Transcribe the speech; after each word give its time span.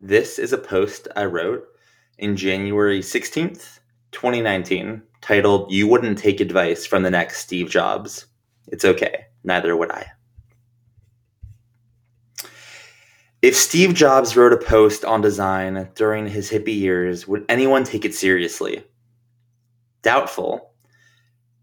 This 0.00 0.38
is 0.38 0.52
a 0.52 0.58
post 0.58 1.08
I 1.16 1.24
wrote 1.24 1.66
in 2.18 2.36
January 2.36 3.00
16th, 3.00 3.78
2019, 4.12 5.02
titled 5.22 5.72
You 5.72 5.88
Wouldn't 5.88 6.18
Take 6.18 6.40
Advice 6.40 6.84
from 6.84 7.02
the 7.02 7.10
Next 7.10 7.38
Steve 7.38 7.70
Jobs. 7.70 8.26
It's 8.68 8.84
okay, 8.84 9.24
neither 9.42 9.74
would 9.74 9.90
I. 9.90 10.06
If 13.40 13.56
Steve 13.56 13.94
Jobs 13.94 14.36
wrote 14.36 14.52
a 14.52 14.58
post 14.58 15.02
on 15.06 15.22
design 15.22 15.88
during 15.94 16.26
his 16.26 16.50
hippie 16.50 16.78
years, 16.78 17.26
would 17.26 17.46
anyone 17.48 17.84
take 17.84 18.04
it 18.04 18.14
seriously? 18.14 18.84
Doubtful. 20.02 20.72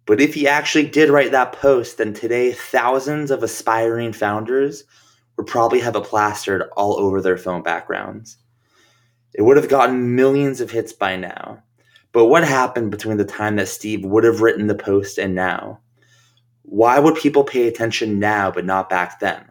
But 0.08 0.20
if 0.20 0.34
he 0.34 0.48
actually 0.48 0.88
did 0.88 1.12
write 1.12 1.32
that 1.34 1.54
post, 1.54 2.00
then 2.00 2.14
today 2.14 2.52
thousands 2.52 3.30
of 3.30 3.44
aspiring 3.44 4.12
founders 4.12 4.86
would 5.38 5.48
probably 5.48 5.80
have 5.80 5.96
it 5.96 6.04
plastered 6.04 6.64
all 6.78 7.00
over 7.00 7.22
their 7.22 7.38
phone 7.38 7.64
backgrounds. 7.64 8.38
It 9.34 9.42
would 9.42 9.58
have 9.58 9.70
gotten 9.70 10.16
millions 10.16 10.62
of 10.62 10.72
hits 10.72 10.94
by 10.94 11.16
now. 11.16 11.64
But 12.12 12.26
what 12.26 12.44
happened 12.44 12.92
between 12.92 13.18
the 13.18 13.26
time 13.26 13.56
that 13.56 13.68
Steve 13.68 14.06
would 14.06 14.24
have 14.24 14.42
written 14.42 14.68
the 14.68 14.76
post 14.76 15.18
and 15.18 15.34
now? 15.34 15.80
Why 16.62 17.00
would 17.00 17.16
people 17.16 17.44
pay 17.44 17.68
attention 17.68 18.20
now 18.20 18.52
but 18.52 18.66
not 18.66 18.90
back 18.90 19.20
then? 19.20 19.44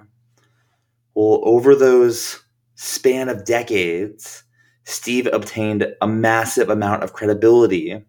Well, 1.15 1.41
over 1.43 1.75
those 1.75 2.43
span 2.77 3.29
of 3.29 3.45
decades, 3.45 4.45
Steve 4.85 5.29
obtained 5.33 5.87
a 6.01 6.07
massive 6.07 6.71
amount 6.71 7.03
of 7.03 7.13
credibility. 7.13 8.05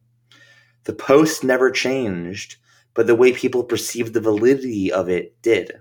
The 0.86 0.94
post 0.94 1.44
never 1.44 1.72
changed, 1.72 2.58
but 2.94 3.08
the 3.08 3.16
way 3.16 3.34
people 3.34 3.64
perceived 3.64 4.14
the 4.14 4.22
validity 4.22 4.92
of 4.92 5.10
it 5.10 5.42
did. 5.42 5.74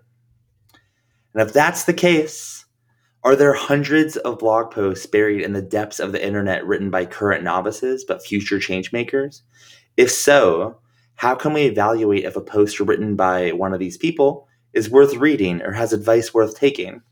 And 1.35 1.47
if 1.47 1.53
that's 1.53 1.85
the 1.85 1.95
case, 1.95 2.65
are 3.25 3.37
there 3.37 3.55
hundreds 3.55 4.17
of 4.17 4.39
blog 4.39 4.71
posts 4.71 5.07
buried 5.07 5.43
in 5.43 5.53
the 5.53 5.63
depths 5.63 6.01
of 6.01 6.13
the 6.13 6.25
internet 6.25 6.67
written 6.67 6.91
by 6.91 7.07
current 7.07 7.45
novices 7.45 8.05
but 8.05 8.25
future 8.25 8.59
changemakers? 8.59 9.43
If 9.97 10.11
so, 10.11 10.79
how 11.15 11.35
can 11.35 11.53
we 11.53 11.63
evaluate 11.63 12.25
if 12.25 12.37
a 12.37 12.41
post 12.41 12.81
written 12.81 13.15
by 13.15 13.51
one 13.53 13.73
of 13.73 13.79
these 13.79 13.97
people 13.97 14.49
is 14.73 14.91
worth 14.91 15.15
reading 15.15 15.63
or 15.63 15.73
has 15.73 15.93
advice 15.93 16.35
worth 16.35 16.57
taking? 16.57 17.03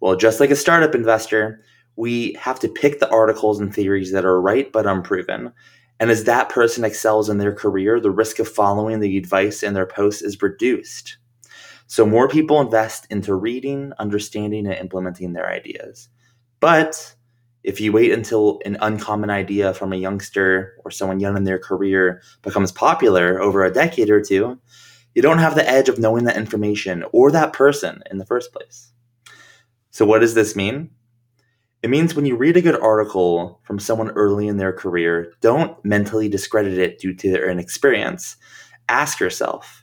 Well, 0.00 0.16
just 0.16 0.40
like 0.40 0.50
a 0.50 0.56
startup 0.56 0.94
investor, 0.94 1.62
we 1.96 2.32
have 2.40 2.58
to 2.60 2.68
pick 2.68 2.98
the 2.98 3.10
articles 3.10 3.60
and 3.60 3.72
theories 3.72 4.12
that 4.12 4.24
are 4.24 4.40
right 4.40 4.72
but 4.72 4.86
unproven. 4.86 5.52
And 6.00 6.10
as 6.10 6.24
that 6.24 6.48
person 6.48 6.84
excels 6.84 7.28
in 7.28 7.38
their 7.38 7.54
career, 7.54 8.00
the 8.00 8.10
risk 8.10 8.38
of 8.38 8.48
following 8.48 9.00
the 9.00 9.16
advice 9.18 9.62
in 9.62 9.74
their 9.74 9.86
posts 9.86 10.22
is 10.22 10.40
reduced. 10.40 11.18
So 11.92 12.06
more 12.06 12.26
people 12.26 12.58
invest 12.58 13.06
into 13.10 13.34
reading, 13.34 13.92
understanding, 13.98 14.66
and 14.66 14.74
implementing 14.76 15.34
their 15.34 15.46
ideas. 15.46 16.08
But 16.58 17.14
if 17.64 17.82
you 17.82 17.92
wait 17.92 18.12
until 18.12 18.60
an 18.64 18.78
uncommon 18.80 19.28
idea 19.28 19.74
from 19.74 19.92
a 19.92 19.96
youngster 19.96 20.72
or 20.86 20.90
someone 20.90 21.20
young 21.20 21.36
in 21.36 21.44
their 21.44 21.58
career 21.58 22.22
becomes 22.40 22.72
popular 22.72 23.38
over 23.42 23.62
a 23.62 23.70
decade 23.70 24.08
or 24.08 24.22
two, 24.22 24.58
you 25.14 25.20
don't 25.20 25.36
have 25.36 25.54
the 25.54 25.68
edge 25.68 25.90
of 25.90 25.98
knowing 25.98 26.24
that 26.24 26.38
information 26.38 27.04
or 27.12 27.30
that 27.30 27.52
person 27.52 28.02
in 28.10 28.16
the 28.16 28.24
first 28.24 28.54
place. 28.54 28.90
So, 29.90 30.06
what 30.06 30.20
does 30.20 30.32
this 30.32 30.56
mean? 30.56 30.88
It 31.82 31.90
means 31.90 32.14
when 32.14 32.24
you 32.24 32.36
read 32.36 32.56
a 32.56 32.62
good 32.62 32.80
article 32.80 33.60
from 33.64 33.78
someone 33.78 34.12
early 34.12 34.48
in 34.48 34.56
their 34.56 34.72
career, 34.72 35.34
don't 35.42 35.76
mentally 35.84 36.30
discredit 36.30 36.78
it 36.78 37.00
due 37.00 37.12
to 37.12 37.30
their 37.30 37.50
inexperience. 37.50 38.38
Ask 38.88 39.20
yourself 39.20 39.81